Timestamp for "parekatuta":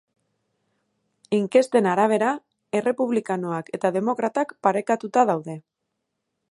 4.69-5.29